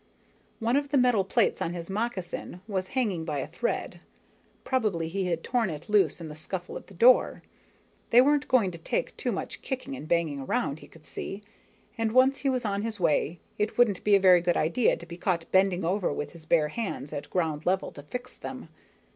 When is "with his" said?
16.11-16.47